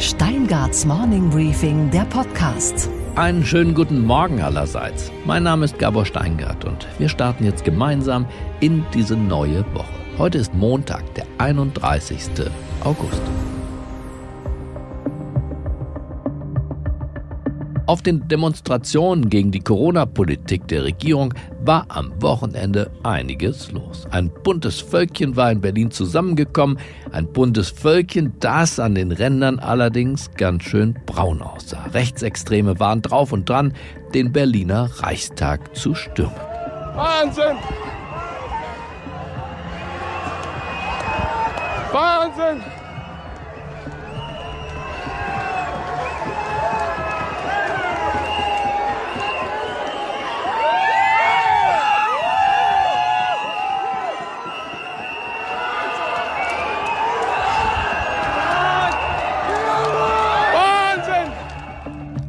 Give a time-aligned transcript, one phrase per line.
[0.00, 2.88] Steingarts Morning Briefing, der Podcast.
[3.16, 5.12] Einen schönen guten Morgen allerseits.
[5.26, 8.24] Mein Name ist Gabor Steingart und wir starten jetzt gemeinsam
[8.60, 9.92] in diese neue Woche.
[10.16, 12.30] Heute ist Montag, der 31.
[12.82, 13.20] August.
[17.90, 21.34] Auf den Demonstrationen gegen die Corona-Politik der Regierung
[21.64, 24.06] war am Wochenende einiges los.
[24.12, 26.78] Ein buntes Völkchen war in Berlin zusammengekommen,
[27.10, 31.82] ein buntes Völkchen, das an den Rändern allerdings ganz schön braun aussah.
[31.92, 33.74] Rechtsextreme waren drauf und dran,
[34.14, 36.36] den Berliner Reichstag zu stürmen.
[36.94, 37.56] Wahnsinn!
[41.90, 42.62] Wahnsinn!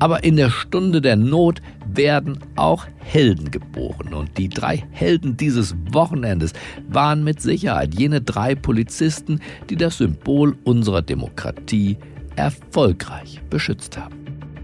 [0.02, 4.16] Aber in der Stunde der Not werden auch Helden geboren.
[4.16, 6.54] Und die drei Helden dieses Wochenendes
[6.88, 12.00] waren mit Sicherheit jene drei Polizisten, die das Symbol unserer Demokratie
[12.36, 14.16] erfolgreich beschützt haben.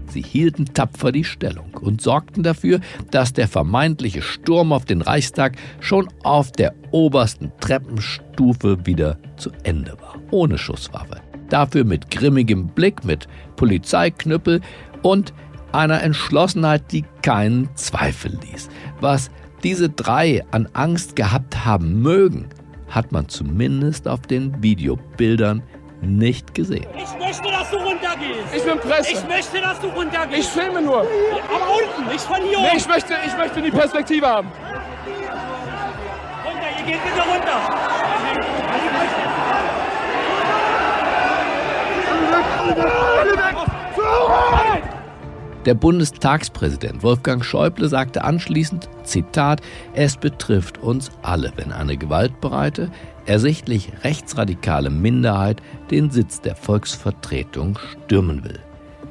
[0.08, 2.80] Sie hielten tapfer die Stellung und sorgten dafür,
[3.12, 9.92] dass der vermeintliche Sturm auf den Reichstag schon auf der obersten Treppenstufe wieder zu Ende
[10.00, 11.20] war, ohne Schusswaffe.
[11.48, 14.60] Dafür mit grimmigem Blick, mit Polizeiknüppel
[15.02, 15.32] und
[15.72, 18.68] einer Entschlossenheit, die keinen Zweifel ließ.
[19.00, 19.30] Was
[19.62, 22.48] diese drei an Angst gehabt haben mögen,
[22.88, 25.62] hat man zumindest auf den Videobildern
[26.00, 26.86] nicht gesehen.
[26.96, 28.54] Ich möchte, dass du runtergehst.
[28.56, 29.12] Ich bin Presse.
[29.12, 30.38] Ich möchte, dass du runtergehst.
[30.40, 31.00] Ich filme nur.
[31.00, 31.08] Aber
[31.98, 32.76] unten, nicht von hier Nee, oben.
[32.76, 34.48] ich möchte, ich möchte die Perspektive haben.
[36.44, 37.60] Runter, ihr geht bitte runter.
[45.68, 49.60] Der Bundestagspräsident Wolfgang Schäuble sagte anschließend, Zitat,
[49.92, 52.90] es betrifft uns alle, wenn eine gewaltbereite,
[53.26, 58.60] ersichtlich rechtsradikale Minderheit den Sitz der Volksvertretung stürmen will.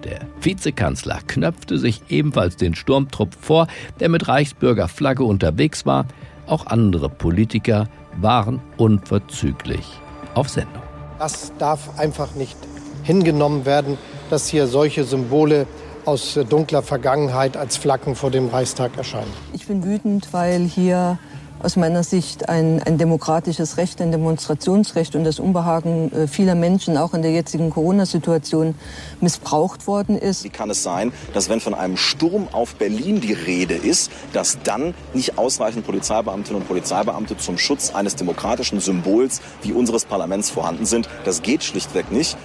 [0.04, 3.68] Der Vizekanzler knöpfte sich ebenfalls den Sturmtrupp vor,
[4.00, 6.08] der mit Reichsbürgerflagge unterwegs war.
[6.48, 7.88] Auch andere Politiker
[8.20, 9.86] waren unverzüglich
[10.34, 10.82] auf Sendung.
[11.20, 12.58] Das darf einfach nicht
[13.04, 14.00] hingenommen werden,
[14.32, 15.68] dass hier solche Symbole
[16.08, 19.32] aus dunkler Vergangenheit als Flaggen vor dem Reichstag erscheinen.
[19.54, 21.20] Ich bin wütend, weil hier
[21.60, 26.98] aus meiner Sicht ein, ein demokratisches Recht, ein Demonstrationsrecht und das Unbehagen äh, vieler Menschen
[26.98, 28.76] auch in der jetzigen Corona-Situation
[29.22, 30.44] missbraucht worden ist.
[30.44, 34.60] Wie kann es sein, dass wenn von einem Sturm auf Berlin die Rede ist, dass
[34.64, 40.86] dann nicht ausreichend Polizeibeamtinnen und Polizeibeamte zum Schutz eines demokratischen Symbols wie unseres Parlaments vorhanden
[40.86, 41.10] sind?
[41.26, 42.38] Das geht schlichtweg nicht.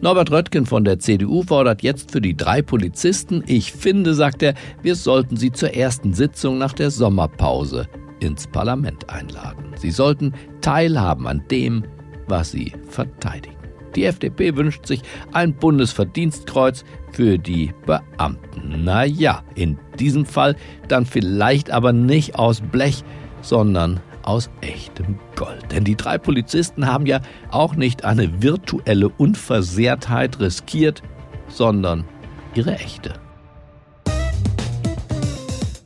[0.00, 4.54] Norbert Röttgen von der CDU fordert jetzt für die drei Polizisten, ich finde, sagt er,
[4.80, 7.88] wir sollten sie zur ersten Sitzung nach der Sommerpause
[8.20, 9.72] ins Parlament einladen.
[9.76, 11.84] Sie sollten teilhaben an dem,
[12.28, 13.56] was sie verteidigen.
[13.96, 18.84] Die FDP wünscht sich ein Bundesverdienstkreuz für die Beamten.
[18.84, 20.54] Naja, in diesem Fall
[20.86, 23.02] dann vielleicht aber nicht aus Blech,
[23.40, 25.72] sondern aus echtem Gold.
[25.72, 31.02] Denn die drei Polizisten haben ja auch nicht eine virtuelle Unversehrtheit riskiert,
[31.48, 32.04] sondern
[32.54, 33.14] ihre echte.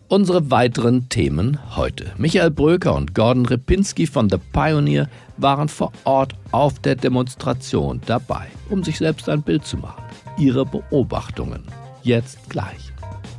[0.08, 2.12] Unsere weiteren Themen heute.
[2.18, 5.08] Michael Bröker und Gordon Repinski von The Pioneer
[5.38, 10.02] waren vor Ort auf der Demonstration dabei, um sich selbst ein Bild zu machen.
[10.36, 11.62] Ihre Beobachtungen
[12.02, 12.91] jetzt gleich.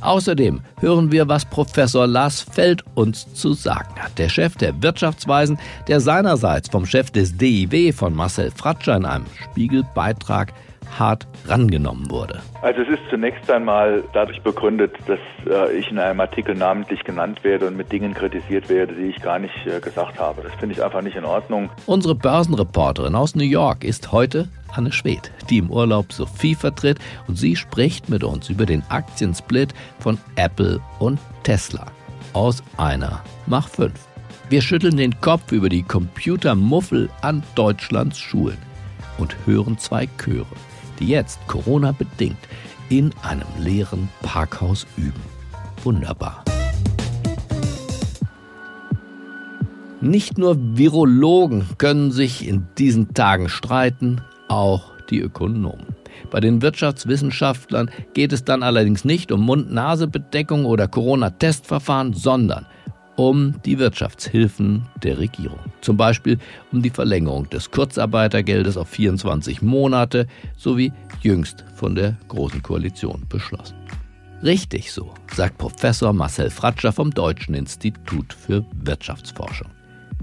[0.04, 4.18] Außerdem hören wir, was Professor Lars Feld uns zu sagen hat.
[4.18, 9.24] Der Chef der Wirtschaftsweisen, der seinerseits vom Chef des DIW von Marcel Fratscher in einem
[9.50, 10.52] Spiegelbeitrag
[10.98, 12.40] hart rangenommen wurde.
[12.62, 17.44] Also es ist zunächst einmal dadurch begründet, dass äh, ich in einem Artikel namentlich genannt
[17.44, 20.42] werde und mit Dingen kritisiert werde, die ich gar nicht äh, gesagt habe.
[20.42, 21.70] Das finde ich einfach nicht in Ordnung.
[21.86, 26.98] Unsere Börsenreporterin aus New York ist heute Anne Schwed, die im Urlaub Sophie vertritt
[27.28, 31.86] und sie spricht mit uns über den Aktiensplit von Apple und Tesla.
[32.32, 33.94] Aus einer mach fünf.
[34.48, 38.58] Wir schütteln den Kopf über die Computermuffel an Deutschlands Schulen
[39.18, 40.46] und hören zwei Chöre,
[41.00, 42.38] die jetzt Corona-bedingt
[42.88, 45.22] in einem leeren Parkhaus üben.
[45.82, 46.44] Wunderbar.
[50.00, 55.94] Nicht nur Virologen können sich in diesen Tagen streiten, auch die Ökonomen.
[56.30, 62.66] Bei den Wirtschaftswissenschaftlern geht es dann allerdings nicht um Mund-Nase-Bedeckung oder Corona-Testverfahren, sondern
[63.16, 65.58] um die Wirtschaftshilfen der Regierung.
[65.80, 66.38] Zum Beispiel
[66.72, 70.26] um die Verlängerung des Kurzarbeitergeldes auf 24 Monate
[70.56, 73.76] sowie jüngst von der Großen Koalition beschlossen.
[74.42, 79.68] Richtig so, sagt Professor Marcel Fratscher vom Deutschen Institut für Wirtschaftsforschung.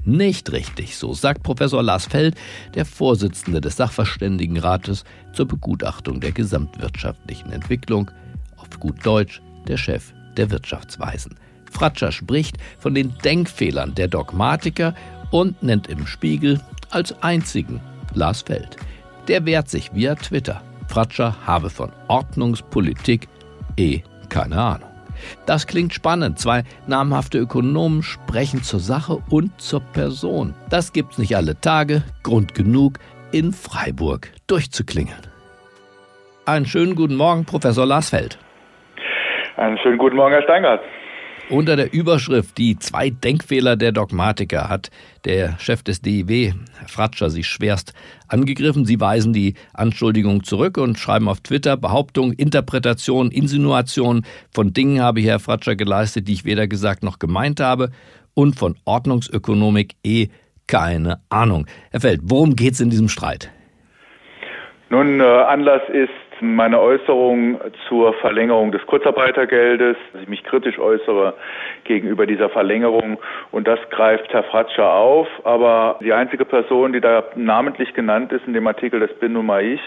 [0.04, 2.36] Nicht richtig so, sagt Professor Lars Feld,
[2.74, 5.04] der Vorsitzende des Sachverständigenrates
[5.34, 8.10] zur Begutachtung der gesamtwirtschaftlichen Entwicklung,
[8.58, 11.36] auf gut Deutsch der Chef der Wirtschaftsweisen.
[11.72, 14.94] Fratscher spricht von den Denkfehlern der Dogmatiker
[15.32, 16.60] und nennt im Spiegel
[16.92, 17.80] als einzigen
[18.14, 18.78] Lars Feld.
[19.28, 20.62] Der wehrt sich via Twitter.
[20.88, 23.28] Fratscher habe von Ordnungspolitik
[23.78, 24.90] eh keine Ahnung.
[25.46, 26.40] Das klingt spannend.
[26.40, 30.56] Zwei namhafte Ökonomen sprechen zur Sache und zur Person.
[30.70, 32.04] Das gibt's nicht alle Tage.
[32.24, 32.98] Grund genug,
[33.32, 35.22] in Freiburg durchzuklingeln.
[36.46, 38.38] Einen schönen guten Morgen, Professor Larsfeld.
[39.58, 40.82] Einen schönen guten Morgen, Herr Steingart.
[41.52, 44.90] Unter der Überschrift Die zwei Denkfehler der Dogmatiker hat
[45.26, 47.94] der Chef des DIW, Herr Fratscher, sich schwerst
[48.30, 48.86] angegriffen.
[48.86, 55.20] Sie weisen die Anschuldigung zurück und schreiben auf Twitter Behauptung, Interpretation, Insinuation von Dingen habe
[55.20, 57.90] Herr Fratscher geleistet, die ich weder gesagt noch gemeint habe
[58.34, 60.30] und von Ordnungsökonomik eh
[60.68, 61.68] keine Ahnung.
[61.92, 63.52] Herr Feld, worum geht es in diesem Streit?
[64.90, 71.34] Nun, äh, Anlass ist meine Äußerung zur Verlängerung des Kurzarbeitergeldes, dass ich mich kritisch äußere
[71.84, 73.18] gegenüber dieser Verlängerung.
[73.52, 75.28] Und das greift Herr Fratscher auf.
[75.44, 79.46] Aber die einzige Person, die da namentlich genannt ist in dem Artikel, das bin nun
[79.46, 79.82] mal ich.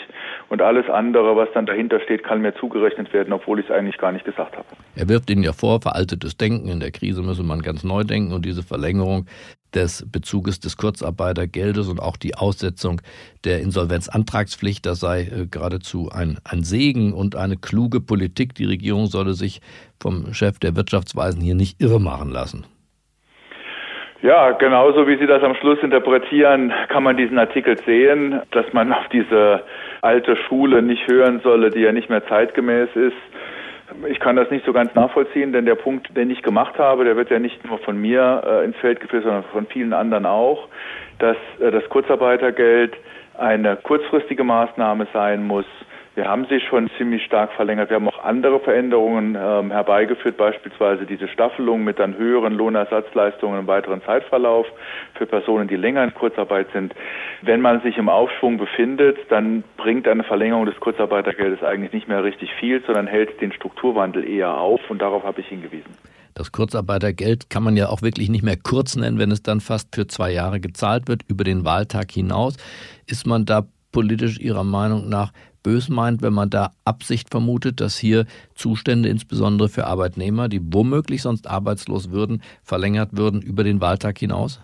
[0.49, 3.99] Und alles andere, was dann dahinter steht, kann mir zugerechnet werden, obwohl ich es eigentlich
[3.99, 4.67] gar nicht gesagt habe.
[4.97, 6.69] Er wirft Ihnen ja vor, veraltetes Denken.
[6.69, 8.33] In der Krise müsse man ganz neu denken.
[8.33, 9.27] Und diese Verlängerung
[9.75, 13.01] des Bezuges des Kurzarbeitergeldes und auch die Aussetzung
[13.45, 18.55] der Insolvenzantragspflicht, das sei äh, geradezu ein, ein Segen und eine kluge Politik.
[18.55, 19.61] Die Regierung solle sich
[20.01, 22.67] vom Chef der Wirtschaftsweisen hier nicht irre machen lassen.
[24.25, 28.91] Ja, genauso wie Sie das am Schluss interpretieren, kann man diesen Artikel sehen, dass man
[28.91, 29.63] auf diese
[30.01, 33.13] alte Schule nicht hören solle, die ja nicht mehr zeitgemäß ist.
[34.09, 37.17] Ich kann das nicht so ganz nachvollziehen, denn der Punkt, den ich gemacht habe, der
[37.17, 40.69] wird ja nicht nur von mir äh, ins Feld geführt, sondern von vielen anderen auch,
[41.19, 42.95] dass äh, das Kurzarbeitergeld
[43.39, 45.67] eine kurzfristige Maßnahme sein muss,
[46.15, 47.91] wir haben sie schon ziemlich stark verlängert.
[47.91, 53.67] Wir haben auch andere Veränderungen ähm, herbeigeführt, beispielsweise diese Staffelung mit dann höheren Lohnersatzleistungen im
[53.67, 54.67] weiteren Zeitverlauf
[55.15, 56.95] für Personen, die länger in Kurzarbeit sind.
[57.43, 62.23] Wenn man sich im Aufschwung befindet, dann bringt eine Verlängerung des Kurzarbeitergeldes eigentlich nicht mehr
[62.23, 65.97] richtig viel, sondern hält den Strukturwandel eher auf und darauf habe ich hingewiesen.
[66.35, 69.95] Das Kurzarbeitergeld kann man ja auch wirklich nicht mehr kurz nennen, wenn es dann fast
[69.95, 72.57] für zwei Jahre gezahlt wird, über den Wahltag hinaus.
[73.07, 75.33] Ist man da politisch Ihrer Meinung nach
[75.65, 81.23] bös meint, wenn man da Absicht vermutet, dass hier Zustände insbesondere für Arbeitnehmer, die womöglich
[81.23, 84.61] sonst arbeitslos würden, verlängert würden über den Wahltag hinaus?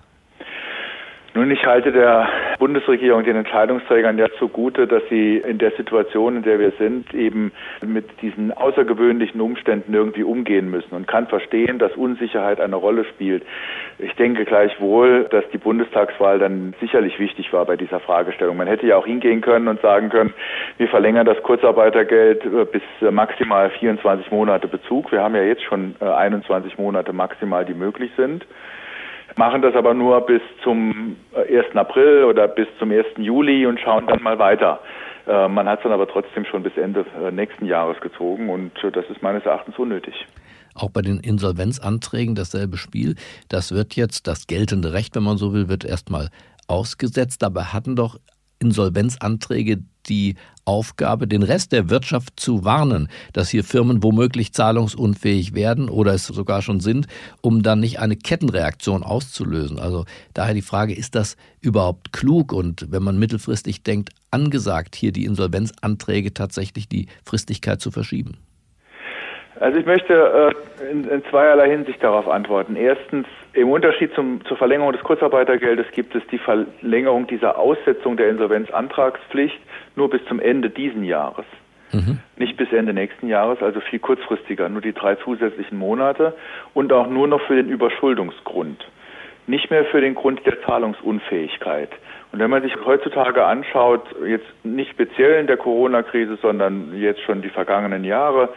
[1.32, 2.28] Nun, ich halte der
[2.58, 7.52] Bundesregierung, den Entscheidungsträgern ja zugute, dass sie in der Situation, in der wir sind, eben
[7.86, 13.44] mit diesen außergewöhnlichen Umständen irgendwie umgehen müssen und kann verstehen, dass Unsicherheit eine Rolle spielt.
[14.00, 18.56] Ich denke gleichwohl, dass die Bundestagswahl dann sicherlich wichtig war bei dieser Fragestellung.
[18.56, 20.34] Man hätte ja auch hingehen können und sagen können,
[20.78, 25.12] wir verlängern das Kurzarbeitergeld äh, bis äh, maximal 24 Monate Bezug.
[25.12, 28.44] Wir haben ja jetzt schon 21 äh, Monate maximal, die möglich sind
[29.36, 31.48] machen das aber nur bis zum 1.
[31.48, 33.06] Äh, April oder bis zum 1.
[33.18, 34.80] Juli und schauen dann mal weiter.
[35.26, 38.72] Äh, man hat es dann aber trotzdem schon bis Ende äh, nächsten Jahres gezogen und
[38.92, 40.26] das ist meines Erachtens unnötig.
[40.74, 43.16] Auch bei den Insolvenzanträgen dasselbe Spiel.
[43.48, 46.28] Das wird jetzt, das geltende Recht, wenn man so will, wird erstmal
[46.68, 47.42] ausgesetzt.
[47.42, 48.18] Dabei hatten doch
[48.60, 55.88] Insolvenzanträge die Aufgabe, den Rest der Wirtschaft zu warnen, dass hier Firmen womöglich zahlungsunfähig werden
[55.88, 57.06] oder es sogar schon sind,
[57.40, 59.78] um dann nicht eine Kettenreaktion auszulösen.
[59.78, 65.12] Also daher die Frage, ist das überhaupt klug und wenn man mittelfristig denkt, angesagt, hier
[65.12, 68.36] die Insolvenzanträge tatsächlich die Fristigkeit zu verschieben?
[69.60, 72.76] Also ich möchte äh, in, in, zweierlei Hinsicht darauf antworten.
[72.76, 78.30] Erstens, im Unterschied zum, zur Verlängerung des Kurzarbeitergeldes gibt es die Verlängerung dieser Aussetzung der
[78.30, 79.60] Insolvenzantragspflicht
[79.96, 81.44] nur bis zum Ende diesen Jahres.
[81.92, 82.20] Mhm.
[82.36, 86.34] Nicht bis Ende nächsten Jahres, also viel kurzfristiger, nur die drei zusätzlichen Monate
[86.72, 88.82] und auch nur noch für den Überschuldungsgrund.
[89.46, 91.90] Nicht mehr für den Grund der Zahlungsunfähigkeit.
[92.32, 97.42] Und wenn man sich heutzutage anschaut, jetzt nicht speziell in der Corona-Krise, sondern jetzt schon
[97.42, 98.50] die vergangenen Jahre,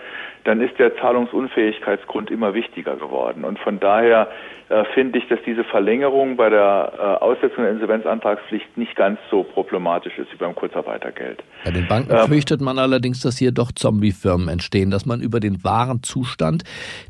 [0.44, 3.46] dann ist der Zahlungsunfähigkeitsgrund immer wichtiger geworden.
[3.46, 4.30] Und von daher
[4.74, 9.44] äh, finde ich, dass diese Verlängerung bei der äh, Aussetzung der Insolvenzantragspflicht nicht ganz so
[9.44, 11.44] problematisch ist wie beim Kurzarbeitergeld.
[11.64, 15.40] Bei den Banken ähm, fürchtet man allerdings, dass hier doch Zombiefirmen entstehen, dass man über
[15.40, 16.64] den wahren Zustand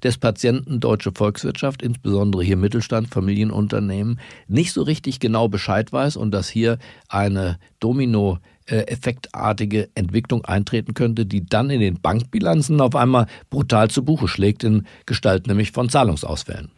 [0.03, 6.32] des Patienten deutsche Volkswirtschaft, insbesondere hier Mittelstand, Familienunternehmen, nicht so richtig genau Bescheid weiß und
[6.32, 13.25] dass hier eine Domino effektartige Entwicklung eintreten könnte, die dann in den Bankbilanzen auf einmal
[13.50, 16.72] brutal zu Buche schlägt, in Gestalt nämlich von Zahlungsausfällen.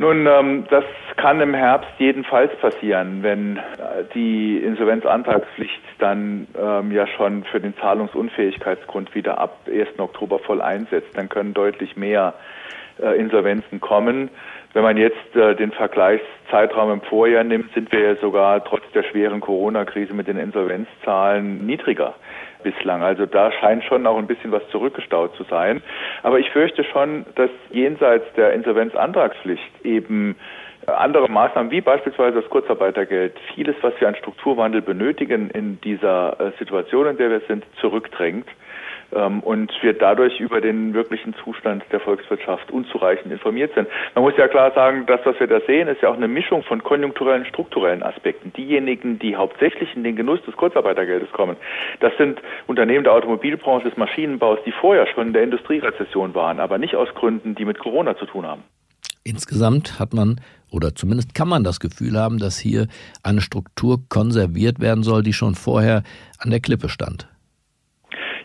[0.00, 0.84] Nun, ähm, das
[1.16, 7.76] kann im Herbst jedenfalls passieren, wenn äh, die Insolvenzantragspflicht dann ähm, ja schon für den
[7.78, 9.98] Zahlungsunfähigkeitsgrund wieder ab 1.
[9.98, 11.16] Oktober voll einsetzt.
[11.16, 12.34] Dann können deutlich mehr
[13.02, 14.30] äh, Insolvenzen kommen.
[14.72, 19.02] Wenn man jetzt äh, den Vergleichszeitraum im Vorjahr nimmt, sind wir ja sogar trotz der
[19.02, 22.14] schweren Corona-Krise mit den Insolvenzzahlen niedriger
[22.62, 23.02] bislang.
[23.02, 25.82] Also da scheint schon auch ein bisschen was zurückgestaut zu sein.
[26.22, 30.36] Aber ich fürchte schon, dass jenseits der Insolvenzantragspflicht eben
[30.86, 36.52] andere Maßnahmen wie beispielsweise das Kurzarbeitergeld vieles, was wir an Strukturwandel benötigen in dieser äh,
[36.58, 38.48] Situation, in der wir sind, zurückdrängt.
[39.14, 43.88] Ähm, und wir dadurch über den wirklichen Zustand der Volkswirtschaft unzureichend informiert sind.
[44.14, 46.62] Man muss ja klar sagen, das, was wir da sehen, ist ja auch eine Mischung
[46.62, 48.52] von konjunkturellen, strukturellen Aspekten.
[48.52, 51.56] Diejenigen, die hauptsächlich in den Genuss des Kurzarbeitergeldes kommen,
[52.00, 56.78] das sind Unternehmen der Automobilbranche, des Maschinenbaus, die vorher schon in der Industrierezession waren, aber
[56.78, 58.62] nicht aus Gründen, die mit Corona zu tun haben.
[59.24, 62.88] Insgesamt hat man oder zumindest kann man das Gefühl haben, dass hier
[63.22, 66.02] eine Struktur konserviert werden soll, die schon vorher
[66.38, 67.28] an der Klippe stand.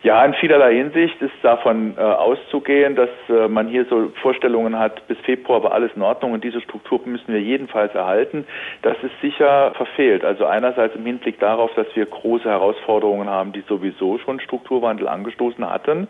[0.03, 5.07] Ja, in vielerlei Hinsicht ist davon äh, auszugehen, dass äh, man hier so Vorstellungen hat,
[5.07, 8.45] bis Februar war alles in Ordnung und diese Struktur müssen wir jedenfalls erhalten.
[8.81, 10.25] Das ist sicher verfehlt.
[10.25, 15.69] Also einerseits im Hinblick darauf, dass wir große Herausforderungen haben, die sowieso schon Strukturwandel angestoßen
[15.69, 16.09] hatten.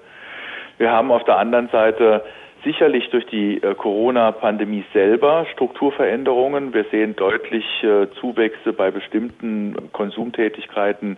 [0.79, 2.23] Wir haben auf der anderen Seite
[2.63, 6.73] sicherlich durch die äh, Corona-Pandemie selber Strukturveränderungen.
[6.73, 11.17] Wir sehen deutlich äh, Zuwächse bei bestimmten Konsumtätigkeiten,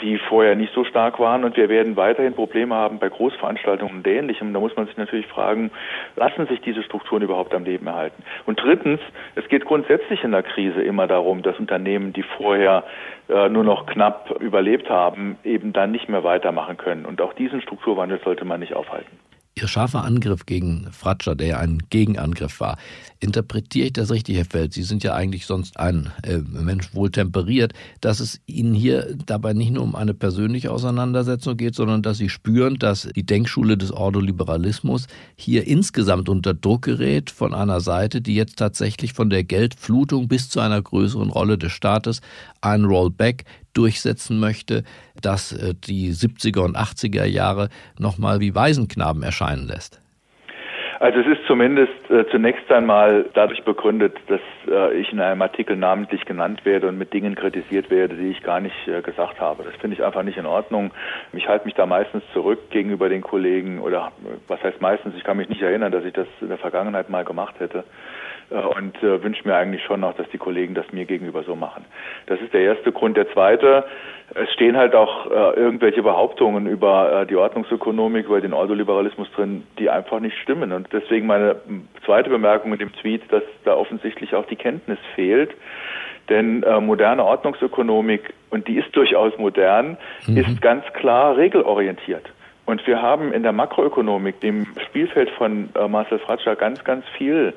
[0.00, 1.44] die vorher nicht so stark waren.
[1.44, 4.52] Und wir werden weiterhin Probleme haben bei Großveranstaltungen und Ähnlichem.
[4.52, 5.70] Da muss man sich natürlich fragen,
[6.16, 8.22] lassen sich diese Strukturen überhaupt am Leben erhalten?
[8.46, 9.00] Und drittens,
[9.34, 12.84] es geht grundsätzlich in der Krise immer darum, dass Unternehmen, die vorher
[13.28, 17.06] äh, nur noch knapp überlebt haben, eben dann nicht mehr weitermachen können.
[17.06, 19.18] Und auch diesen Strukturwandel sollte man nicht aufhalten.
[19.54, 22.78] Ihr scharfer Angriff gegen Fratscher, der ja ein Gegenangriff war,
[23.20, 24.72] interpretiere ich das richtig, Herr Feld?
[24.72, 29.52] Sie sind ja eigentlich sonst ein äh, Mensch wohl temperiert, dass es Ihnen hier dabei
[29.52, 33.92] nicht nur um eine persönliche Auseinandersetzung geht, sondern dass Sie spüren, dass die Denkschule des
[33.92, 35.06] Ordoliberalismus
[35.36, 40.48] hier insgesamt unter Druck gerät von einer Seite, die jetzt tatsächlich von der Geldflutung bis
[40.48, 42.22] zu einer größeren Rolle des Staates
[42.62, 43.44] ein Rollback
[43.74, 44.84] durchsetzen möchte,
[45.24, 50.02] das äh, die 70er und 80er Jahre nochmal wie Waisenknaben erscheinen lässt?
[51.02, 55.76] Also es ist zumindest äh, zunächst einmal dadurch begründet, dass äh, ich in einem Artikel
[55.76, 59.64] namentlich genannt werde und mit Dingen kritisiert werde, die ich gar nicht äh, gesagt habe.
[59.64, 60.92] Das finde ich einfach nicht in Ordnung.
[61.32, 65.24] Ich halte mich da meistens zurück gegenüber den Kollegen oder äh, was heißt meistens, ich
[65.24, 67.82] kann mich nicht erinnern, dass ich das in der Vergangenheit mal gemacht hätte.
[68.52, 71.56] Äh, und äh, wünsche mir eigentlich schon noch, dass die Kollegen das mir gegenüber so
[71.56, 71.84] machen.
[72.26, 73.16] Das ist der erste Grund.
[73.16, 73.84] Der zweite,
[74.34, 79.90] es stehen halt auch äh, irgendwelche Behauptungen über die Ordnungsökonomik, über den Ordoliberalismus drin, die
[79.90, 80.72] einfach nicht stimmen.
[80.72, 81.56] Und deswegen meine
[82.04, 85.50] zweite Bemerkung in dem Tweet, dass da offensichtlich auch die Kenntnis fehlt.
[86.28, 90.36] Denn äh, moderne Ordnungsökonomik, und die ist durchaus modern, mhm.
[90.36, 92.30] ist ganz klar regelorientiert.
[92.64, 97.54] Und wir haben in der Makroökonomik, dem Spielfeld von äh, Marcel Fratscher, ganz, ganz viel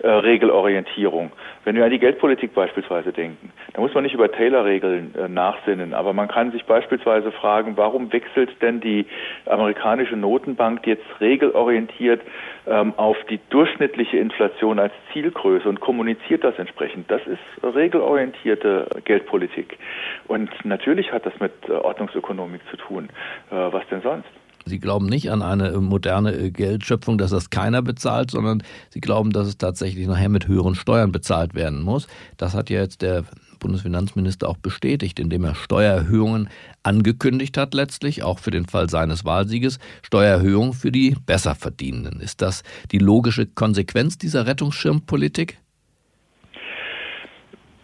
[0.00, 1.32] äh, Regelorientierung.
[1.64, 5.94] Wenn wir an die Geldpolitik beispielsweise denken, da muss man nicht über Taylor-Regeln äh, nachsinnen,
[5.94, 9.06] aber man kann sich beispielsweise fragen, warum wechselt denn die
[9.46, 12.20] amerikanische Notenbank jetzt regelorientiert
[12.66, 17.10] ähm, auf die durchschnittliche Inflation als Zielgröße und kommuniziert das entsprechend?
[17.10, 19.78] Das ist regelorientierte Geldpolitik.
[20.26, 23.08] Und natürlich hat das mit äh, Ordnungsökonomik zu tun.
[23.50, 24.28] Äh, was denn sonst?
[24.66, 29.46] Sie glauben nicht an eine moderne Geldschöpfung, dass das keiner bezahlt, sondern Sie glauben, dass
[29.46, 32.06] es tatsächlich nachher mit höheren Steuern bezahlt werden muss.
[32.36, 33.24] Das hat ja jetzt der
[33.64, 36.48] Bundesfinanzminister auch bestätigt, indem er Steuererhöhungen
[36.82, 42.20] angekündigt hat, letztlich auch für den Fall seines Wahlsieges, Steuererhöhungen für die Besserverdienenden.
[42.20, 45.58] Ist das die logische Konsequenz dieser Rettungsschirmpolitik?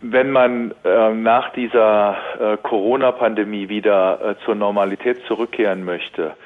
[0.02, 6.36] Wenn man äh, nach dieser äh, Corona-Pandemie wieder äh, zur Normalität zurückkehren möchte,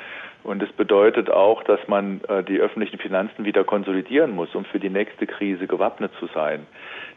[0.45, 4.79] Und es bedeutet auch, dass man äh, die öffentlichen Finanzen wieder konsolidieren muss, um für
[4.79, 6.67] die nächste Krise gewappnet zu sein.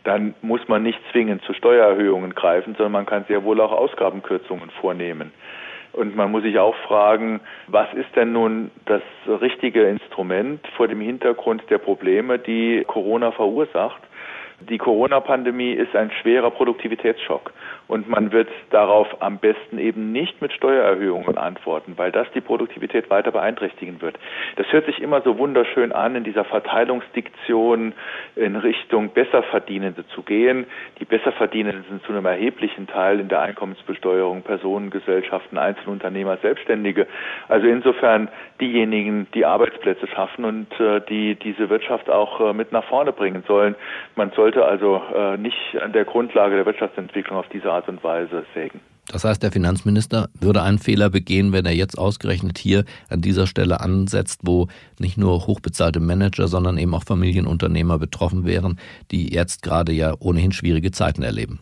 [0.05, 4.69] Dann muss man nicht zwingend zu Steuererhöhungen greifen, sondern man kann sehr wohl auch Ausgabenkürzungen
[4.81, 5.33] vornehmen.
[5.91, 11.01] Und man muss sich auch fragen, was ist denn nun das richtige Instrument vor dem
[11.01, 14.01] Hintergrund der Probleme, die Corona verursacht?
[14.59, 17.53] Die Corona-Pandemie ist ein schwerer Produktivitätsschock
[17.87, 23.09] und man wird darauf am besten eben nicht mit Steuererhöhungen antworten, weil das die Produktivität
[23.11, 24.17] weiter beeinträchtigen wird.
[24.55, 27.93] Das hört sich immer so wunderschön an, in dieser Verteilungsdiktion
[28.35, 30.65] in Richtung Besserverdienende zu gehen.
[30.99, 37.05] Die Besserverdienenden sind zu einem erheblichen Teil in der Einkommensbesteuerung Personengesellschaften, Einzelunternehmer, Selbstständige.
[37.47, 38.27] Also insofern
[38.59, 43.43] diejenigen, die Arbeitsplätze schaffen und äh, die diese Wirtschaft auch äh, mit nach vorne bringen
[43.47, 43.75] sollen.
[44.15, 48.01] Man soll sollte also äh, nicht an der Grundlage der Wirtschaftsentwicklung auf diese Art und
[48.01, 48.79] Weise sägen.
[49.11, 53.45] Das heißt, der Finanzminister würde einen Fehler begehen, wenn er jetzt ausgerechnet hier an dieser
[53.45, 54.67] Stelle ansetzt, wo
[54.99, 58.79] nicht nur hochbezahlte Manager, sondern eben auch Familienunternehmer betroffen wären,
[59.11, 61.59] die jetzt gerade ja ohnehin schwierige Zeiten erleben.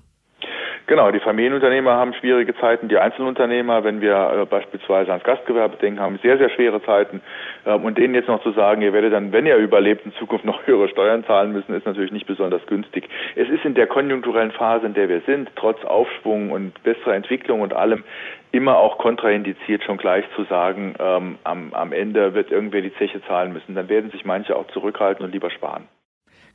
[0.88, 6.00] Genau, die Familienunternehmer haben schwierige Zeiten, die Einzelunternehmer, wenn wir äh, beispielsweise ans Gastgewerbe denken,
[6.00, 7.22] haben sehr, sehr schwere Zeiten.
[7.66, 10.46] Ähm, und denen jetzt noch zu sagen, ihr werdet dann, wenn ihr überlebt, in Zukunft
[10.46, 13.10] noch höhere Steuern zahlen müssen, ist natürlich nicht besonders günstig.
[13.36, 17.62] Es ist in der konjunkturellen Phase, in der wir sind, trotz Aufschwung und besserer Entwicklung
[17.62, 18.04] und allem,
[18.52, 23.24] immer auch kontraindiziert, schon gleich zu sagen, ähm, am, am Ende wird irgendwer die Zeche
[23.24, 23.74] zahlen müssen.
[23.74, 25.88] Dann werden sich manche auch zurückhalten und lieber sparen.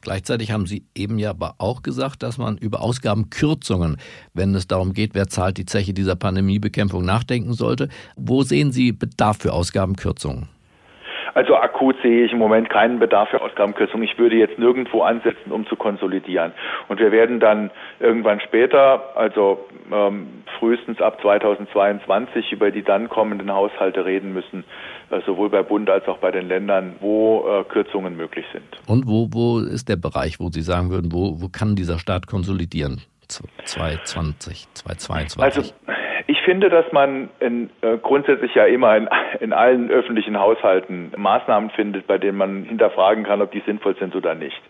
[0.03, 3.99] Gleichzeitig haben Sie eben ja aber auch gesagt, dass man über Ausgabenkürzungen,
[4.35, 7.89] wenn es darum geht, wer zahlt die Zeche dieser Pandemiebekämpfung, nachdenken sollte.
[8.17, 10.49] Wo sehen Sie Bedarf für Ausgabenkürzungen?
[11.35, 14.03] Also akut sehe ich im Moment keinen Bedarf für Ausgabenkürzung.
[14.03, 16.53] Ich würde jetzt nirgendwo ansetzen, um zu konsolidieren.
[16.89, 23.53] Und wir werden dann irgendwann später, also ähm, frühestens ab 2022, über die dann kommenden
[23.53, 24.65] Haushalte reden müssen,
[25.27, 28.65] sowohl bei Bund als auch bei den Ländern, wo äh, Kürzungen möglich sind.
[28.87, 32.27] Und wo, wo ist der Bereich, wo Sie sagen würden, wo, wo kann dieser Staat
[32.27, 33.03] konsolidieren?
[33.29, 35.41] 2020, 2022?
[35.41, 35.73] Also
[36.27, 39.09] ich finde, dass man in, äh, grundsätzlich ja immer in,
[39.41, 44.15] in allen öffentlichen Haushalten Maßnahmen findet, bei denen man hinterfragen kann, ob die sinnvoll sind
[44.15, 44.61] oder nicht.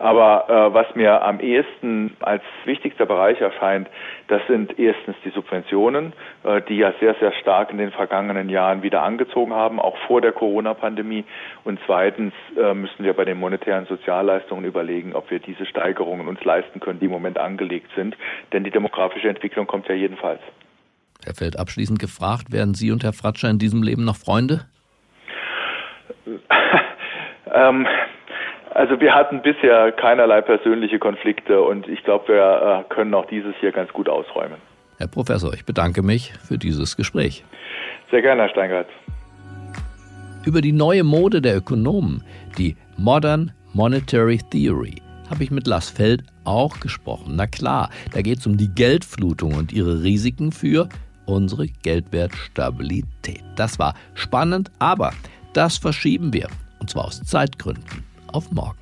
[0.00, 3.86] Aber äh, was mir am ehesten als wichtigster Bereich erscheint,
[4.28, 8.82] das sind erstens die Subventionen, äh, die ja sehr, sehr stark in den vergangenen Jahren
[8.82, 11.26] wieder angezogen haben, auch vor der Corona-Pandemie.
[11.64, 16.42] Und zweitens äh, müssen wir bei den monetären Sozialleistungen überlegen, ob wir diese Steigerungen uns
[16.44, 18.16] leisten können, die im Moment angelegt sind.
[18.54, 20.40] Denn die demografische Entwicklung kommt ja jedenfalls.
[21.22, 24.64] Herr Feld, abschließend gefragt, werden Sie und Herr Fratscher in diesem Leben noch Freunde?
[27.54, 27.86] ähm,
[28.70, 33.54] also wir hatten bisher keinerlei persönliche Konflikte und ich glaube, wir äh, können auch dieses
[33.60, 34.58] hier ganz gut ausräumen.
[34.98, 37.44] Herr Professor, ich bedanke mich für dieses Gespräch.
[38.10, 38.86] Sehr gerne, Herr Steingart.
[40.44, 42.22] Über die neue Mode der Ökonomen,
[42.58, 44.96] die Modern Monetary Theory,
[45.30, 47.34] habe ich mit Lars Feld auch gesprochen.
[47.36, 50.88] Na klar, da geht es um die Geldflutung und ihre Risiken für
[51.26, 53.42] unsere Geldwertstabilität.
[53.56, 55.12] Das war spannend, aber
[55.52, 56.48] das verschieben wir,
[56.80, 58.78] und zwar aus Zeitgründen, auf morgen.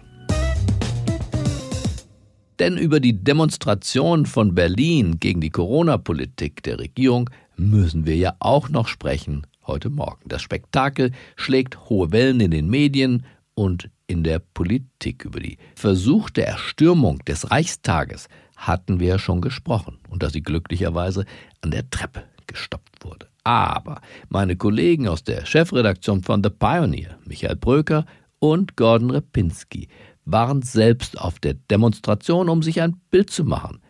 [2.59, 8.69] Denn über die Demonstration von Berlin gegen die Corona-Politik der Regierung müssen wir ja auch
[8.69, 10.29] noch sprechen heute Morgen.
[10.29, 15.25] Das Spektakel schlägt hohe Wellen in den Medien und in der Politik.
[15.25, 21.27] Über die versuchte Erstürmung des Reichstages hatten wir ja schon gesprochen und dass sie glücklicherweise
[21.61, 23.29] an der Treppe gestoppt wurde.
[23.45, 28.05] Aber meine Kollegen aus der Chefredaktion von The Pioneer, Michael Bröker
[28.39, 29.89] und Gordon Repinski,
[30.25, 33.81] waren selbst auf der Demonstration, um sich ein Bild zu machen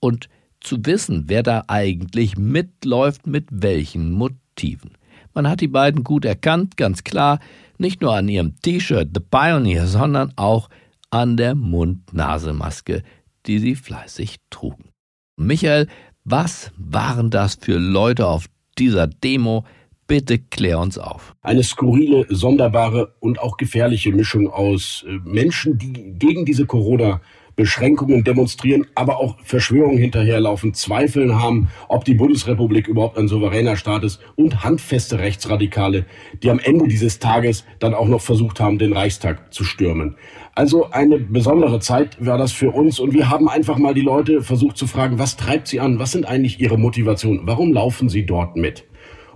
[0.00, 0.28] und
[0.60, 4.92] zu wissen, wer da eigentlich mitläuft, mit welchen Motiven.
[5.34, 7.40] Man hat die beiden gut erkannt, ganz klar,
[7.78, 10.68] nicht nur an ihrem T-Shirt The Pioneer, sondern auch
[11.10, 13.02] an der Mund-Nase-Maske,
[13.46, 14.90] die sie fleißig trugen.
[15.36, 15.86] Michael
[16.30, 19.64] was waren das für Leute auf dieser Demo?
[20.08, 21.36] Bitte klär uns auf.
[21.42, 27.20] Eine skurrile, sonderbare und auch gefährliche Mischung aus äh, Menschen, die gegen diese Corona
[27.56, 34.04] Beschränkungen demonstrieren, aber auch Verschwörungen hinterherlaufen, Zweifeln haben, ob die Bundesrepublik überhaupt ein souveräner Staat
[34.04, 36.06] ist und handfeste Rechtsradikale,
[36.42, 40.14] die am Ende dieses Tages dann auch noch versucht haben, den Reichstag zu stürmen.
[40.54, 44.40] Also eine besondere Zeit war das für uns und wir haben einfach mal die Leute
[44.40, 48.24] versucht zu fragen, was treibt sie an, was sind eigentlich ihre Motivationen, warum laufen sie
[48.24, 48.87] dort mit?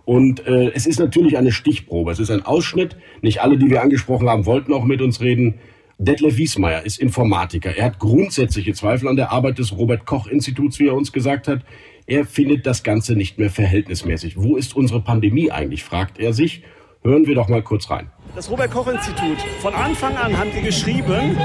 [0.05, 2.97] Und äh, es ist natürlich eine Stichprobe, es ist ein Ausschnitt.
[3.21, 5.55] Nicht alle, die wir angesprochen haben, wollten auch mit uns reden.
[5.99, 7.77] Detlef Wiesmeier ist Informatiker.
[7.77, 11.47] Er hat grundsätzliche Zweifel an der Arbeit des Robert Koch Instituts, wie er uns gesagt
[11.47, 11.61] hat.
[12.07, 14.37] Er findet das Ganze nicht mehr verhältnismäßig.
[14.37, 16.63] Wo ist unsere Pandemie eigentlich, fragt er sich.
[17.05, 18.11] Hören wir doch mal kurz rein.
[18.35, 21.37] Das Robert-Koch-Institut, von Anfang an haben die geschrieben,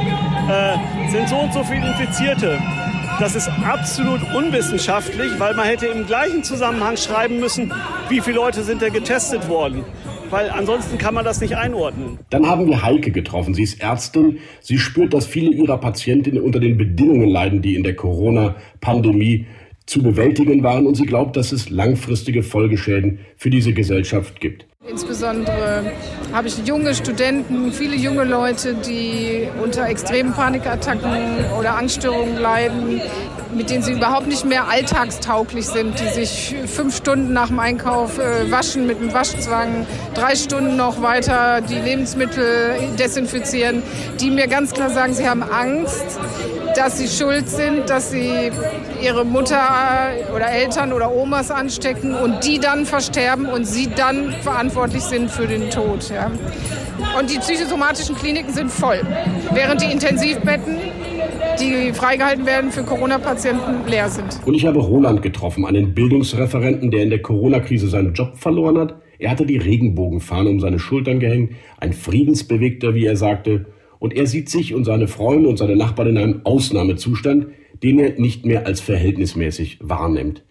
[0.49, 2.59] äh, sind so und so viele Infizierte.
[3.19, 7.73] Das ist absolut unwissenschaftlich, weil man hätte im gleichen Zusammenhang schreiben müssen,
[8.09, 9.83] wie viele Leute sind da getestet worden.
[10.29, 12.19] Weil ansonsten kann man das nicht einordnen.
[12.29, 13.55] Dann haben wir Heike getroffen.
[13.55, 14.37] Sie ist Ärztin.
[14.61, 19.47] Sie spürt, dass viele ihrer Patientinnen unter den Bedingungen leiden, die in der Corona-Pandemie
[19.87, 20.85] zu bewältigen waren.
[20.85, 24.67] Und sie glaubt, dass es langfristige Folgeschäden für diese Gesellschaft gibt.
[24.97, 25.91] Insbesondere
[26.31, 33.01] habe ich junge Studenten, viele junge Leute, die unter extremen Panikattacken oder Angststörungen leiden,
[33.53, 38.17] mit denen sie überhaupt nicht mehr alltagstauglich sind, die sich fünf Stunden nach dem Einkauf
[38.17, 43.83] äh, waschen mit dem Waschzwang, drei Stunden noch weiter die Lebensmittel desinfizieren,
[44.21, 46.19] die mir ganz klar sagen, sie haben Angst,
[46.77, 48.51] dass sie schuld sind, dass sie
[49.03, 49.59] ihre Mutter
[50.35, 55.47] oder Eltern oder Omas anstecken und die dann versterben und sie dann verantwortlich sind für
[55.47, 56.09] den Tod.
[56.11, 56.31] Ja.
[57.19, 59.01] Und die psychosomatischen Kliniken sind voll,
[59.53, 60.77] während die Intensivbetten
[61.59, 64.39] die freigehalten werden für Corona-Patienten, leer sind.
[64.45, 68.95] Und ich habe Roland getroffen, einen Bildungsreferenten, der in der Corona-Krise seinen Job verloren hat.
[69.17, 73.65] Er hatte die Regenbogenfahne um seine Schultern gehängt, ein Friedensbewegter, wie er sagte.
[73.99, 77.47] Und er sieht sich und seine Freunde und seine Nachbarn in einem Ausnahmezustand,
[77.83, 80.43] den er nicht mehr als verhältnismäßig wahrnimmt.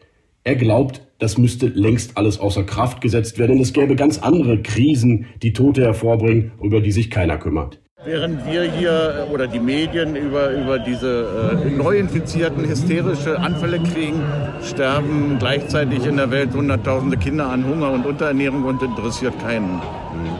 [0.44, 4.62] Er glaubt, das müsste längst alles außer Kraft gesetzt werden, denn es gäbe ganz andere
[4.62, 7.80] Krisen, die Tote hervorbringen, über die sich keiner kümmert.
[8.04, 14.22] Während wir hier oder die Medien über, über diese äh, Neuinfizierten hysterische Anfälle kriegen,
[14.62, 19.80] sterben gleichzeitig in der Welt Hunderttausende Kinder an Hunger und Unterernährung und interessiert keinen.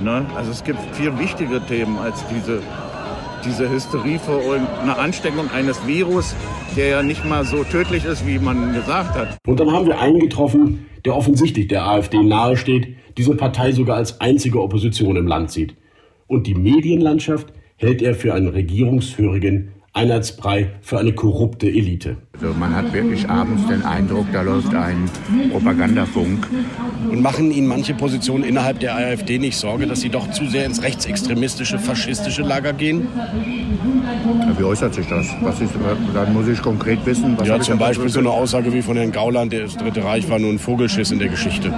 [0.00, 0.24] Ne?
[0.36, 2.62] Also es gibt viel wichtigere Themen als diese,
[3.46, 4.40] diese Hysterie vor
[4.82, 6.34] einer Ansteckung eines Virus,
[6.76, 9.38] der ja nicht mal so tödlich ist, wie man gesagt hat.
[9.46, 14.20] Und dann haben wir einen getroffen, der offensichtlich der AfD nahesteht, diese Partei sogar als
[14.20, 15.76] einzige Opposition im Land sieht.
[16.26, 22.18] Und die Medienlandschaft hält er für einen regierungshörigen Einheitsbrei für eine korrupte Elite.
[22.34, 25.08] Also man hat wirklich abends den Eindruck, da läuft ein
[25.50, 26.46] Propagandafunk.
[27.10, 30.66] Und machen Ihnen manche Positionen innerhalb der AfD nicht Sorge, dass sie doch zu sehr
[30.66, 33.08] ins rechtsextremistische, faschistische Lager gehen?
[34.40, 35.28] Ja, wie äußert sich das?
[35.40, 35.72] Was ist,
[36.12, 37.38] dann muss ich konkret wissen.
[37.38, 40.38] Was ja, zum Beispiel so eine Aussage wie von Herrn Gauland, das Dritte Reich war
[40.38, 41.72] nur ein Vogelschiss in der Geschichte.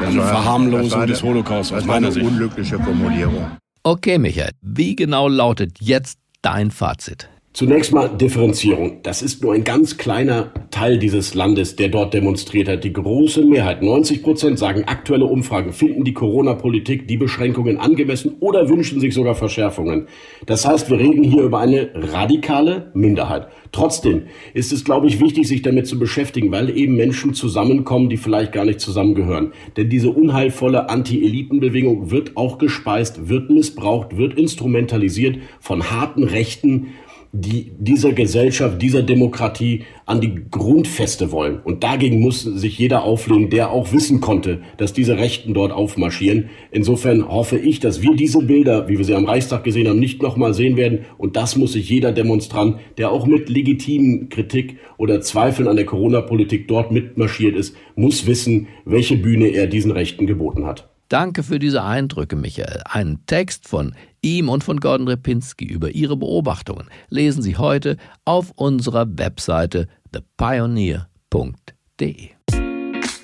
[0.00, 2.24] Das eine war, Verharmlosung des Holocaust aus meiner Sicht.
[2.26, 3.46] unglückliche Formulierung.
[3.84, 7.31] Okay, Michael, wie genau lautet jetzt dein Fazit?
[7.54, 9.00] Zunächst mal Differenzierung.
[9.02, 12.82] Das ist nur ein ganz kleiner Teil dieses Landes, der dort demonstriert hat.
[12.82, 18.70] Die große Mehrheit, 90 Prozent, sagen aktuelle Umfragen, finden die Corona-Politik, die Beschränkungen angemessen oder
[18.70, 20.06] wünschen sich sogar Verschärfungen.
[20.46, 23.48] Das heißt, wir reden hier über eine radikale Minderheit.
[23.70, 24.22] Trotzdem
[24.54, 28.52] ist es, glaube ich, wichtig, sich damit zu beschäftigen, weil eben Menschen zusammenkommen, die vielleicht
[28.52, 29.52] gar nicht zusammengehören.
[29.76, 36.94] Denn diese unheilvolle Anti-Eliten-Bewegung wird auch gespeist, wird missbraucht, wird instrumentalisiert von harten Rechten,
[37.32, 41.60] die dieser Gesellschaft, dieser Demokratie an die Grundfeste wollen.
[41.60, 46.50] Und dagegen muss sich jeder auflehnen, der auch wissen konnte, dass diese Rechten dort aufmarschieren.
[46.70, 50.20] Insofern hoffe ich, dass wir diese Bilder, wie wir sie am Reichstag gesehen haben, nicht
[50.20, 51.06] nochmal sehen werden.
[51.16, 55.86] Und das muss sich jeder Demonstrant, der auch mit legitimen Kritik oder Zweifeln an der
[55.86, 60.90] Corona-Politik dort mitmarschiert ist, muss wissen, welche Bühne er diesen Rechten geboten hat.
[61.08, 62.82] Danke für diese Eindrücke, Michael.
[62.86, 68.52] Einen Text von ihm und von Gordon Repinski über ihre Beobachtungen lesen Sie heute auf
[68.52, 72.30] unserer Webseite thepioneer.de.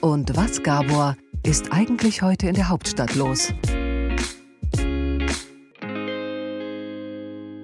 [0.00, 3.52] Und was, Gabor, ist eigentlich heute in der Hauptstadt los?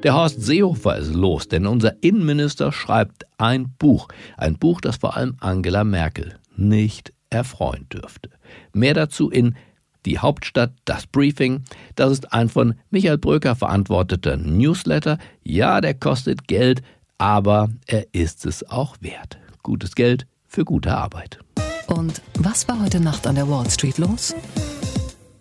[0.04, 4.08] Der Horst Seehofer ist los, denn unser Innenminister schreibt ein Buch.
[4.36, 8.28] Ein Buch, das vor allem Angela Merkel nicht erfreuen dürfte.
[8.74, 9.56] Mehr dazu in
[10.06, 11.64] die Hauptstadt, das Briefing,
[11.96, 15.18] das ist ein von Michael Bröker verantworteter Newsletter.
[15.42, 16.82] Ja, der kostet Geld,
[17.18, 19.38] aber er ist es auch wert.
[19.62, 21.38] Gutes Geld für gute Arbeit.
[21.86, 24.34] Und was war heute Nacht an der Wall Street los?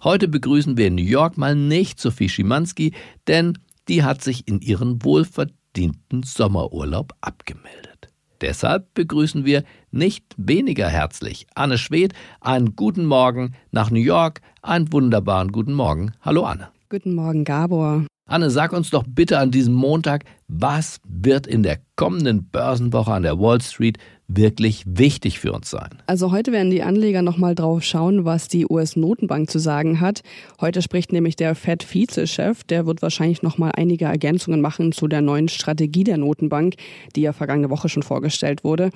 [0.03, 2.93] Heute begrüßen wir in New York mal nicht Sophie Schimanski,
[3.27, 8.09] denn die hat sich in ihren wohlverdienten Sommerurlaub abgemeldet.
[8.41, 12.13] Deshalb begrüßen wir nicht weniger herzlich Anne Schwedt.
[12.41, 14.41] Einen guten Morgen nach New York.
[14.65, 16.13] Einen wunderbaren guten Morgen.
[16.21, 16.69] Hallo Anne.
[16.87, 18.05] Guten Morgen, Gabor.
[18.29, 23.23] Anne, sag uns doch bitte an diesem Montag, was wird in der kommenden Börsenwoche an
[23.23, 25.89] der Wall Street wirklich wichtig für uns sein?
[26.07, 30.21] Also heute werden die Anleger nochmal drauf schauen, was die US-Notenbank zu sagen hat.
[30.59, 35.49] Heute spricht nämlich der Fed-Vizechef, der wird wahrscheinlich nochmal einige Ergänzungen machen zu der neuen
[35.49, 36.75] Strategie der Notenbank,
[37.15, 38.89] die ja vergangene Woche schon vorgestellt wurde.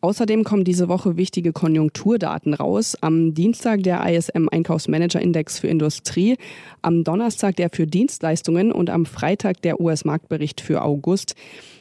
[0.00, 2.96] Außerdem kommen diese Woche wichtige Konjunkturdaten raus.
[3.00, 6.36] Am Dienstag der ISM Einkaufsmanager-Index für Industrie,
[6.82, 11.34] am Donnerstag der für Dienstleistungen und am Freitag der US-Marktbericht für August.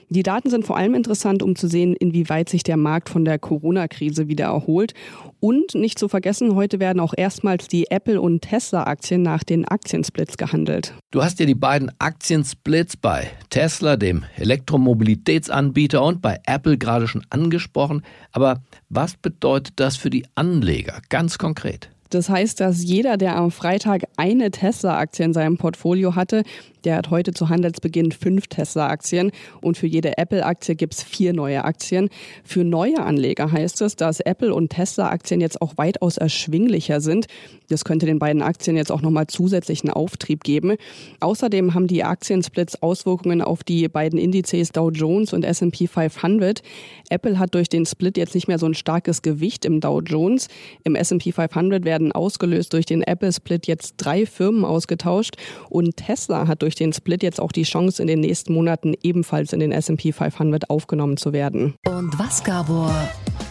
[0.10, 3.40] Die Daten sind vor allem interessant, um zu sehen, inwieweit sich der Markt von der
[3.40, 4.94] Corona-Krise wieder erholt.
[5.40, 10.38] Und nicht zu vergessen, heute werden auch erstmals die Apple- und Tesla-Aktien nach den Aktiensplits
[10.38, 10.94] gehandelt.
[11.12, 17.26] Du hast ja die beiden Aktiensplits bei Tesla, dem Elektromobilitätsanbieter, und bei Apple gerade schon
[17.30, 18.04] angesprochen.
[18.32, 21.90] Aber was bedeutet das für die Anleger ganz konkret?
[22.14, 26.44] Das heißt, dass jeder, der am Freitag eine Tesla-Aktie in seinem Portfolio hatte,
[26.84, 31.64] der hat heute zu Handelsbeginn fünf Tesla-Aktien und für jede Apple-Aktie gibt es vier neue
[31.64, 32.10] Aktien.
[32.44, 37.28] Für neue Anleger heißt es, dass Apple und Tesla-Aktien jetzt auch weitaus erschwinglicher sind.
[37.70, 40.76] Das könnte den beiden Aktien jetzt auch nochmal zusätzlichen Auftrieb geben.
[41.20, 46.62] Außerdem haben die Aktiensplits Auswirkungen auf die beiden Indizes Dow Jones und S&P 500.
[47.10, 50.48] Apple hat durch den Split jetzt nicht mehr so ein starkes Gewicht im Dow Jones.
[50.84, 55.36] Im S&P 500 werden ausgelöst durch den Apple-Split jetzt drei Firmen ausgetauscht
[55.70, 58.96] und Tesla hat durch durch den Split jetzt auch die Chance, in den nächsten Monaten
[59.04, 61.76] ebenfalls in den SP 500 aufgenommen zu werden.
[61.86, 62.92] Und was, Gabor,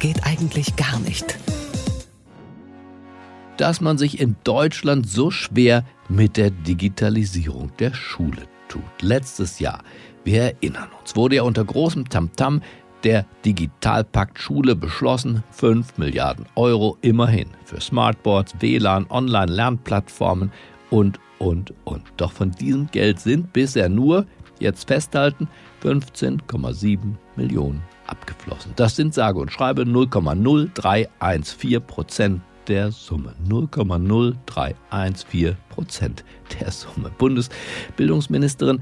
[0.01, 1.39] geht eigentlich gar nicht?
[3.59, 8.83] Dass man sich in Deutschland so schwer mit der Digitalisierung der Schule tut.
[9.01, 9.85] Letztes Jahr,
[10.25, 12.61] wir erinnern uns, wurde ja unter großem Tamtam
[13.05, 20.51] der Digitalpakt Schule beschlossen, 5 Milliarden Euro immerhin für Smartboards, WLAN, Online-Lernplattformen
[20.91, 22.03] und und, und.
[22.17, 24.27] Doch von diesem Geld sind bisher nur,
[24.61, 25.49] jetzt festhalten,
[25.83, 28.71] 15,7 Millionen abgeflossen.
[28.77, 33.35] Das sind sage und schreibe 0,0314 Prozent der Summe.
[33.49, 36.25] 0,0314 Prozent
[36.61, 37.11] der Summe.
[37.19, 38.81] Bundesbildungsministerin,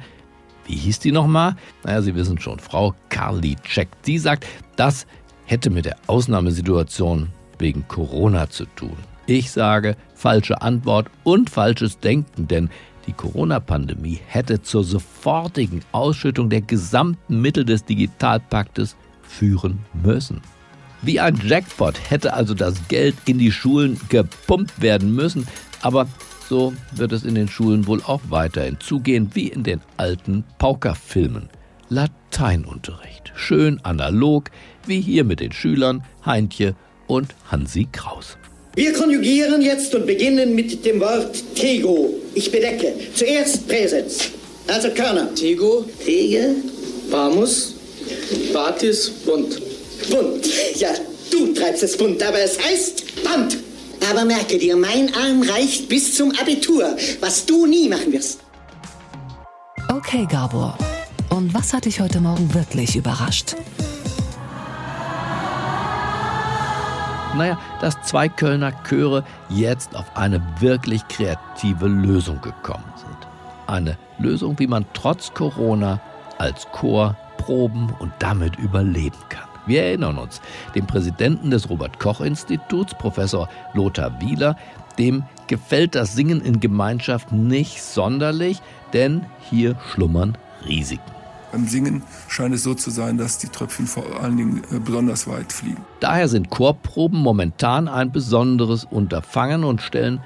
[0.67, 1.57] wie hieß die nochmal?
[1.85, 3.89] Naja, Sie wissen schon, Frau Karliczek.
[4.03, 4.47] Die sagt,
[4.77, 5.07] das
[5.47, 8.99] hätte mit der Ausnahmesituation wegen Corona zu tun.
[9.31, 12.69] Ich sage falsche Antwort und falsches Denken, denn
[13.07, 20.41] die Corona-Pandemie hätte zur sofortigen Ausschüttung der gesamten Mittel des Digitalpaktes führen müssen.
[21.03, 25.47] Wie ein Jackpot hätte also das Geld in die Schulen gepumpt werden müssen,
[25.81, 26.09] aber
[26.49, 31.49] so wird es in den Schulen wohl auch weiterhin zugehen wie in den alten Pauker-Filmen.
[31.89, 34.51] Lateinunterricht, schön analog,
[34.89, 36.75] wie hier mit den Schülern Heintje
[37.07, 38.37] und Hansi Kraus.
[38.75, 42.15] Wir konjugieren jetzt und beginnen mit dem Wort Tego.
[42.35, 42.95] Ich bedecke.
[43.15, 44.31] Zuerst Präsens.
[44.69, 45.35] Also Körner.
[45.35, 45.85] Tego.
[46.05, 46.55] Tege.
[47.11, 47.75] Bamus.
[48.53, 49.11] Batis.
[49.27, 49.61] Bund.
[50.09, 50.47] Bund.
[50.77, 50.91] Ja,
[51.33, 53.59] du treibst es bunt, aber es heißt Band.
[54.09, 58.39] Aber merke dir, mein Arm reicht bis zum Abitur, was du nie machen wirst.
[59.89, 60.79] Okay, Gabor.
[61.29, 63.57] Und was hat dich heute Morgen wirklich überrascht?
[67.37, 73.17] Naja, dass zwei Kölner Chöre jetzt auf eine wirklich kreative Lösung gekommen sind.
[73.67, 76.01] Eine Lösung, wie man trotz Corona
[76.39, 79.49] als Chor proben und damit überleben kann.
[79.67, 80.41] Wir erinnern uns,
[80.75, 84.57] dem Präsidenten des Robert Koch Instituts, Professor Lothar Wieler,
[84.99, 88.61] dem gefällt das Singen in Gemeinschaft nicht sonderlich,
[88.93, 91.20] denn hier schlummern Risiken.
[91.53, 95.27] Beim Singen scheint es so zu sein, dass die Tröpfchen vor allen Dingen äh, besonders
[95.27, 95.85] weit fliegen.
[96.01, 100.21] Daher sind Chorproben momentan ein besonderes Unterfangen und stellen,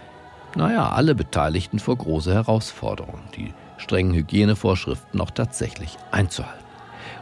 [0.56, 6.64] naja, alle Beteiligten vor große Herausforderungen, die strengen Hygienevorschriften auch tatsächlich einzuhalten.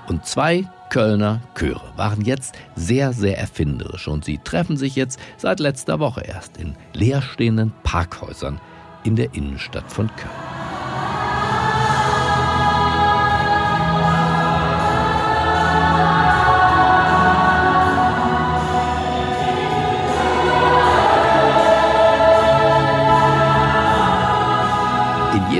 [0.09, 5.61] Und zwei Kölner Chöre waren jetzt sehr, sehr erfinderisch und sie treffen sich jetzt seit
[5.61, 8.61] letzter Woche erst in leerstehenden Parkhäusern
[9.05, 10.62] in der Innenstadt von Köln.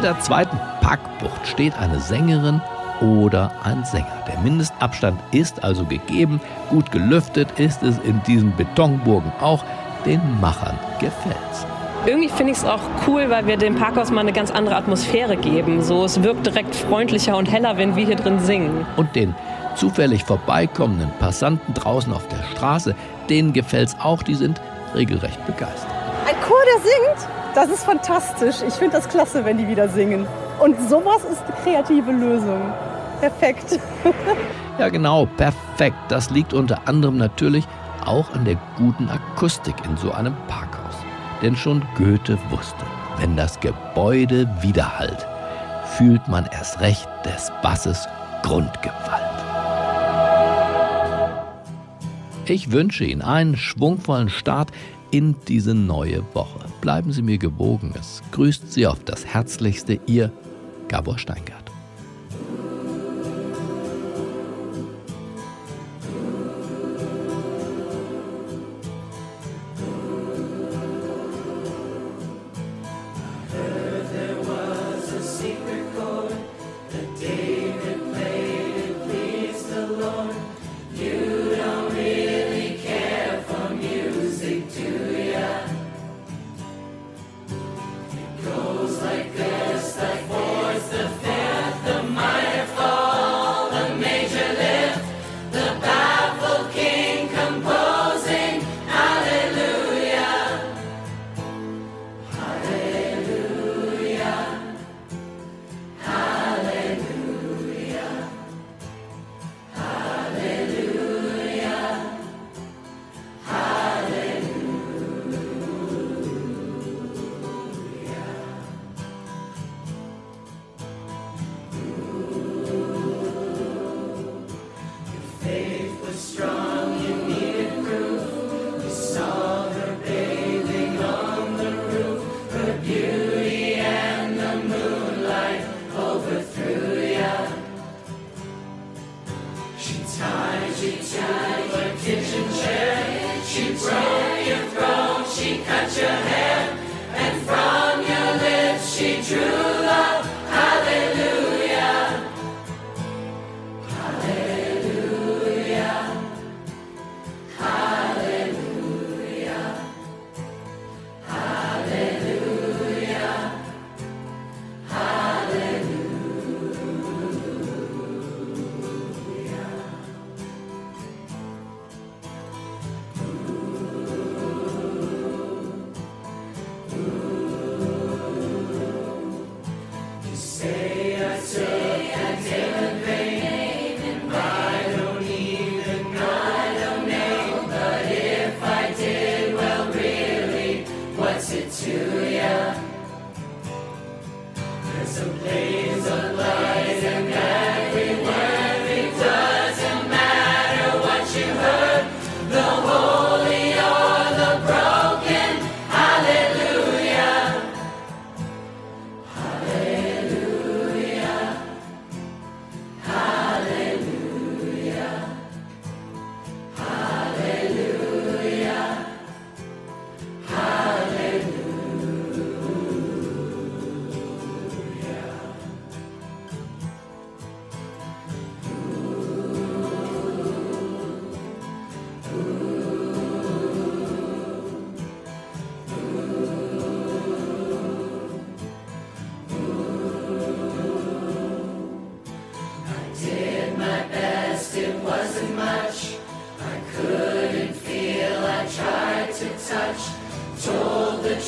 [0.03, 2.61] Jeder zweiten Parkbucht steht eine Sängerin
[3.01, 4.25] oder ein Sänger.
[4.27, 6.41] Der Mindestabstand ist also gegeben.
[6.71, 9.65] Gut gelüftet ist es in diesen Betonburgen auch.
[10.05, 11.65] Den Machern gefällt's.
[12.05, 15.37] Irgendwie finde ich es auch cool, weil wir dem Parkhaus mal eine ganz andere Atmosphäre
[15.37, 15.85] geben.
[15.85, 18.85] So, es wirkt direkt freundlicher und heller, wenn wir hier drin singen.
[18.97, 19.37] Und den
[19.77, 22.97] zufällig vorbeikommenden Passanten draußen auf der Straße,
[23.31, 24.25] denen gefällt's auch.
[24.25, 24.61] Die sind
[24.97, 25.93] regelrecht begeistert.
[26.27, 27.42] Ein Chor, der singt?
[27.55, 28.57] Das ist fantastisch.
[28.67, 30.27] Ich finde das klasse, wenn die wieder singen.
[30.59, 32.61] Und sowas ist eine kreative Lösung.
[33.21, 33.79] perfekt.
[34.79, 35.99] Ja, genau, perfekt.
[36.09, 37.69] Das liegt unter anderem natürlich
[38.07, 40.95] auch an der guten Akustik in so einem Parkhaus.
[41.43, 42.85] Denn schon Goethe wusste,
[43.19, 45.27] wenn das Gebäude widerhallt,
[45.99, 48.09] fühlt man erst recht des Basses
[48.43, 49.23] Grundgewalt.
[52.47, 54.73] Ich wünsche Ihnen einen schwungvollen Start
[55.13, 56.59] in diese neue Woche.
[56.81, 57.95] Bleiben Sie mir gewogen.
[57.97, 60.33] Es grüßt Sie auf das Herzlichste, Ihr
[60.89, 61.62] Gabor Steingart.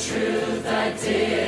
[0.07, 1.44] truth I did.